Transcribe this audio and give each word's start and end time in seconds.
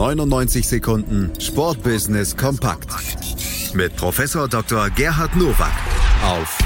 99 0.00 0.66
Sekunden 0.66 1.30
Sportbusiness 1.38 2.34
kompakt 2.34 2.88
mit 3.74 3.94
Professor 3.96 4.48
Dr. 4.48 4.88
Gerhard 4.88 5.36
Nowak 5.36 5.74
auf 6.24 6.58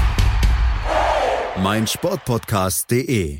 meinsportpodcast.de. 1.61 3.39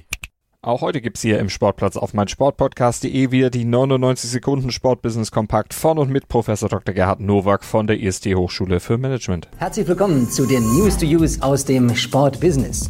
Auch 0.62 0.82
heute 0.82 1.00
gibt's 1.00 1.22
hier 1.22 1.40
im 1.40 1.48
Sportplatz 1.48 1.96
auf 1.96 2.14
meinsportpodcast.de 2.14 3.32
wieder 3.32 3.50
die 3.50 3.64
99 3.64 4.30
Sekunden 4.30 4.70
Sportbusiness 4.70 5.32
kompakt 5.32 5.74
von 5.74 5.98
und 5.98 6.10
mit 6.10 6.28
Professor 6.28 6.68
Dr. 6.68 6.94
Gerhard 6.94 7.22
Nowak 7.22 7.64
von 7.64 7.88
der 7.88 7.98
IST 7.98 8.26
Hochschule 8.36 8.82
für 8.82 8.98
Management. 8.98 9.48
Herzlich 9.60 9.88
willkommen 9.88 10.30
zu 10.30 10.46
den 10.46 10.64
News 10.74 10.98
to 10.98 11.06
Use 11.06 11.42
aus 11.42 11.64
dem 11.64 11.96
Sportbusiness. 11.96 12.90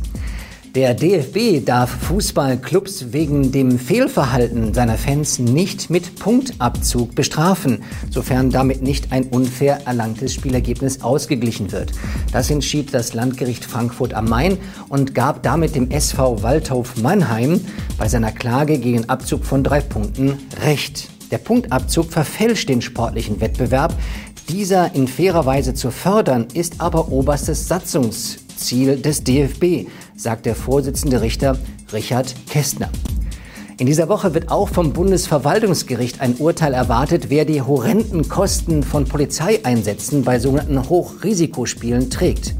Der 0.75 0.93
DFB 0.93 1.65
darf 1.65 1.89
Fußballclubs 1.89 3.13
wegen 3.13 3.53
dem 3.53 3.79
Fehlverhalten 3.79 4.73
seiner 4.73 4.97
Fans 4.97 5.39
nicht 5.39 5.89
mit 5.89 6.19
Punktabzug 6.19 7.15
bestrafen, 7.15 7.81
sofern 8.09 8.49
damit 8.49 8.81
nicht 8.81 9.13
ein 9.13 9.23
unfair 9.27 9.87
erlangtes 9.87 10.33
Spielergebnis 10.33 11.01
ausgeglichen 11.01 11.71
wird. 11.71 11.93
Das 12.33 12.51
entschied 12.51 12.93
das 12.93 13.13
Landgericht 13.13 13.63
Frankfurt 13.63 14.13
am 14.13 14.27
Main 14.27 14.57
und 14.89 15.15
gab 15.15 15.43
damit 15.43 15.75
dem 15.75 15.91
SV 15.91 16.43
Waldhof 16.43 16.97
Mannheim 16.97 17.61
bei 17.97 18.09
seiner 18.09 18.33
Klage 18.33 18.77
gegen 18.77 19.07
Abzug 19.07 19.45
von 19.45 19.63
drei 19.63 19.79
Punkten 19.79 20.39
Recht. 20.61 21.07
Der 21.31 21.37
Punktabzug 21.37 22.11
verfälscht 22.11 22.67
den 22.67 22.81
sportlichen 22.81 23.39
Wettbewerb. 23.39 23.93
Dieser 24.49 24.93
in 24.93 25.07
fairer 25.07 25.45
Weise 25.45 25.73
zu 25.73 25.89
fördern, 25.89 26.47
ist 26.53 26.81
aber 26.81 27.13
oberstes 27.13 27.65
Satzungsziel 28.55 28.97
des 28.97 29.23
DFB 29.23 29.89
sagt 30.15 30.45
der 30.45 30.55
Vorsitzende 30.55 31.21
Richter 31.21 31.57
Richard 31.91 32.33
Kästner. 32.49 32.89
In 33.77 33.85
dieser 33.85 34.07
Woche 34.07 34.33
wird 34.33 34.49
auch 34.49 34.69
vom 34.69 34.93
Bundesverwaltungsgericht 34.93 36.21
ein 36.21 36.35
Urteil 36.35 36.73
erwartet, 36.73 37.29
wer 37.29 37.43
die 37.43 37.61
horrenden 37.61 38.29
Kosten 38.29 38.83
von 38.83 39.05
Polizeieinsätzen 39.05 40.23
bei 40.23 40.39
sogenannten 40.39 40.87
Hochrisikospielen 40.87 42.09
trägt. 42.09 42.55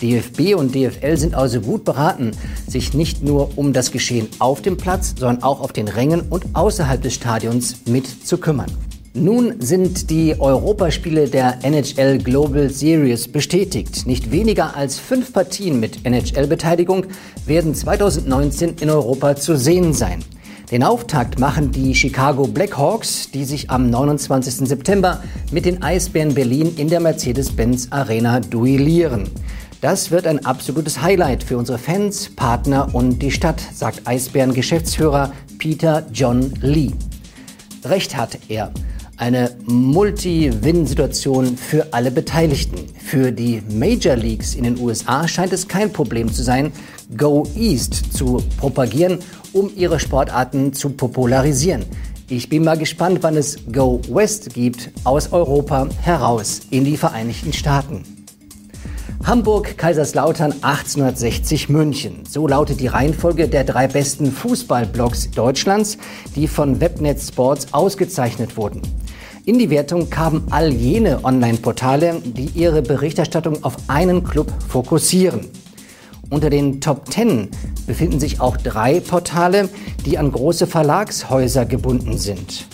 DFB 0.00 0.54
und 0.56 0.74
DFL 0.74 1.16
sind 1.18 1.34
also 1.34 1.60
gut 1.60 1.84
beraten, 1.84 2.30
sich 2.66 2.94
nicht 2.94 3.22
nur 3.22 3.58
um 3.58 3.74
das 3.74 3.92
Geschehen 3.92 4.28
auf 4.38 4.62
dem 4.62 4.78
Platz, 4.78 5.14
sondern 5.18 5.42
auch 5.42 5.60
auf 5.60 5.72
den 5.72 5.88
Rängen 5.88 6.22
und 6.30 6.44
außerhalb 6.54 7.02
des 7.02 7.14
Stadions 7.14 7.86
mit 7.86 8.06
zu 8.26 8.38
kümmern. 8.38 8.70
Nun 9.18 9.54
sind 9.60 10.10
die 10.10 10.38
Europaspiele 10.38 11.26
der 11.26 11.64
NHL 11.64 12.18
Global 12.18 12.68
Series 12.68 13.26
bestätigt. 13.26 14.06
Nicht 14.06 14.30
weniger 14.30 14.76
als 14.76 14.98
fünf 14.98 15.32
Partien 15.32 15.80
mit 15.80 16.04
NHL-Beteiligung 16.04 17.06
werden 17.46 17.74
2019 17.74 18.74
in 18.78 18.90
Europa 18.90 19.34
zu 19.36 19.56
sehen 19.56 19.94
sein. 19.94 20.22
Den 20.70 20.82
Auftakt 20.82 21.38
machen 21.38 21.72
die 21.72 21.94
Chicago 21.94 22.46
Blackhawks, 22.46 23.30
die 23.30 23.46
sich 23.46 23.70
am 23.70 23.88
29. 23.88 24.68
September 24.68 25.22
mit 25.50 25.64
den 25.64 25.82
Eisbären 25.82 26.34
Berlin 26.34 26.74
in 26.76 26.88
der 26.88 27.00
Mercedes-Benz 27.00 27.88
Arena 27.88 28.40
duellieren. 28.40 29.30
Das 29.80 30.10
wird 30.10 30.26
ein 30.26 30.44
absolutes 30.44 31.00
Highlight 31.00 31.42
für 31.42 31.56
unsere 31.56 31.78
Fans, 31.78 32.28
Partner 32.36 32.94
und 32.94 33.20
die 33.20 33.30
Stadt, 33.30 33.62
sagt 33.72 34.06
Eisbären-Geschäftsführer 34.06 35.32
Peter 35.56 36.04
John 36.12 36.52
Lee. 36.60 36.92
Recht 37.82 38.14
hat 38.14 38.38
er 38.48 38.72
eine 39.16 39.56
Multi-Win-Situation 39.66 41.56
für 41.56 41.92
alle 41.92 42.10
Beteiligten. 42.10 42.86
Für 42.98 43.32
die 43.32 43.62
Major 43.70 44.16
Leagues 44.16 44.54
in 44.54 44.64
den 44.64 44.78
USA 44.78 45.26
scheint 45.26 45.52
es 45.52 45.68
kein 45.68 45.92
Problem 45.92 46.32
zu 46.32 46.42
sein, 46.42 46.72
Go 47.16 47.46
East 47.56 48.12
zu 48.12 48.42
propagieren, 48.58 49.20
um 49.52 49.70
ihre 49.74 50.00
Sportarten 50.00 50.72
zu 50.72 50.90
popularisieren. 50.90 51.84
Ich 52.28 52.48
bin 52.48 52.64
mal 52.64 52.76
gespannt, 52.76 53.18
wann 53.22 53.36
es 53.36 53.58
Go 53.72 54.00
West 54.08 54.52
gibt, 54.52 54.90
aus 55.04 55.32
Europa 55.32 55.88
heraus 56.02 56.62
in 56.70 56.84
die 56.84 56.96
Vereinigten 56.96 57.52
Staaten. 57.52 58.02
Hamburg, 59.24 59.78
Kaiserslautern 59.78 60.52
1860 60.52 61.68
München. 61.68 62.24
So 62.28 62.46
lautet 62.46 62.80
die 62.80 62.86
Reihenfolge 62.86 63.48
der 63.48 63.64
drei 63.64 63.88
besten 63.88 64.30
Fußballblogs 64.30 65.30
Deutschlands, 65.32 65.98
die 66.36 66.46
von 66.46 66.80
Webnet 66.80 67.20
Sports 67.20 67.72
ausgezeichnet 67.72 68.56
wurden. 68.56 68.82
In 69.46 69.60
die 69.60 69.70
Wertung 69.70 70.10
kamen 70.10 70.42
all 70.50 70.72
jene 70.72 71.24
Online-Portale, 71.24 72.20
die 72.24 72.50
ihre 72.56 72.82
Berichterstattung 72.82 73.62
auf 73.62 73.76
einen 73.86 74.24
Club 74.24 74.52
fokussieren. 74.66 75.46
Unter 76.30 76.50
den 76.50 76.80
Top 76.80 77.08
10 77.12 77.50
befinden 77.86 78.18
sich 78.18 78.40
auch 78.40 78.56
drei 78.56 78.98
Portale, 78.98 79.68
die 80.04 80.18
an 80.18 80.32
große 80.32 80.66
Verlagshäuser 80.66 81.64
gebunden 81.64 82.18
sind. 82.18 82.66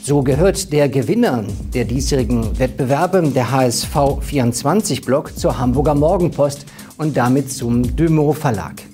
So 0.00 0.22
gehört 0.22 0.72
der 0.72 0.88
Gewinner 0.88 1.42
der 1.74 1.86
diesjährigen 1.86 2.56
Wettbewerbe, 2.56 3.22
der 3.34 3.50
HSV 3.50 4.20
24 4.20 5.02
Blog, 5.02 5.36
zur 5.36 5.58
Hamburger 5.58 5.96
Morgenpost 5.96 6.66
und 6.98 7.16
damit 7.16 7.50
zum 7.50 7.96
Dümo 7.96 8.32
Verlag. 8.32 8.89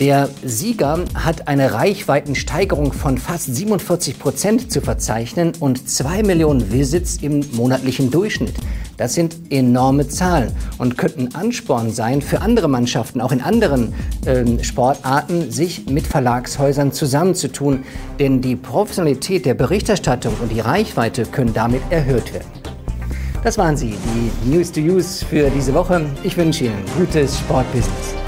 Der 0.00 0.28
Sieger 0.44 1.00
hat 1.14 1.48
eine 1.48 1.72
Reichweitensteigerung 1.72 2.92
von 2.92 3.18
fast 3.18 3.52
47 3.52 4.20
Prozent 4.20 4.70
zu 4.70 4.80
verzeichnen 4.80 5.54
und 5.58 5.90
zwei 5.90 6.22
Millionen 6.22 6.72
Visits 6.72 7.18
im 7.20 7.44
monatlichen 7.52 8.08
Durchschnitt. 8.12 8.54
Das 8.96 9.14
sind 9.14 9.36
enorme 9.50 10.06
Zahlen 10.06 10.52
und 10.78 10.96
könnten 10.98 11.34
Ansporn 11.34 11.90
sein 11.90 12.22
für 12.22 12.42
andere 12.42 12.68
Mannschaften, 12.68 13.20
auch 13.20 13.32
in 13.32 13.40
anderen 13.40 13.92
äh, 14.24 14.62
Sportarten, 14.62 15.50
sich 15.50 15.86
mit 15.86 16.06
Verlagshäusern 16.06 16.92
zusammenzutun. 16.92 17.82
Denn 18.20 18.40
die 18.40 18.54
Professionalität 18.54 19.46
der 19.46 19.54
Berichterstattung 19.54 20.34
und 20.40 20.52
die 20.52 20.60
Reichweite 20.60 21.24
können 21.24 21.54
damit 21.54 21.82
erhöht 21.90 22.32
werden. 22.32 22.46
Das 23.42 23.58
waren 23.58 23.76
sie, 23.76 23.94
die 24.14 24.48
News 24.48 24.70
to 24.70 24.80
Use 24.80 25.24
für 25.24 25.50
diese 25.50 25.74
Woche. 25.74 26.06
Ich 26.22 26.36
wünsche 26.36 26.66
Ihnen 26.66 26.84
gutes 26.96 27.38
Sportbusiness. 27.38 28.27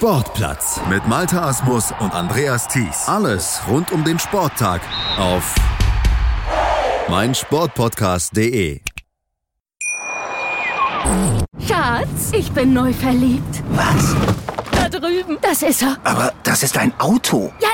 Sportplatz 0.00 0.80
mit 0.88 1.06
Malta 1.06 1.42
Asmus 1.46 1.92
und 2.00 2.14
Andreas 2.14 2.66
Thies. 2.68 3.06
Alles 3.06 3.60
rund 3.68 3.92
um 3.92 4.02
den 4.02 4.18
Sporttag 4.18 4.80
auf 5.18 5.54
meinsportpodcast.de. 7.10 8.80
Schatz, 11.68 12.32
ich 12.32 12.50
bin 12.52 12.72
neu 12.72 12.94
verliebt. 12.94 13.62
Was? 13.72 14.16
Da 14.72 14.88
drüben. 14.88 15.36
Das 15.42 15.60
ist 15.60 15.82
er. 15.82 15.98
Aber 16.04 16.32
das 16.44 16.62
ist 16.62 16.78
ein 16.78 16.98
Auto. 16.98 17.52
Ja, 17.60 17.68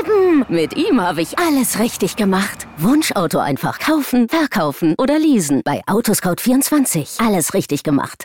eben. 0.00 0.46
Mit 0.48 0.76
ihm 0.76 1.00
habe 1.00 1.22
ich 1.22 1.38
alles 1.38 1.78
richtig 1.78 2.16
gemacht. 2.16 2.66
Wunschauto 2.78 3.38
einfach 3.38 3.78
kaufen, 3.78 4.28
verkaufen 4.28 4.96
oder 4.98 5.16
leasen. 5.16 5.62
Bei 5.64 5.84
Autoscout24. 5.86 7.24
Alles 7.24 7.54
richtig 7.54 7.84
gemacht. 7.84 8.24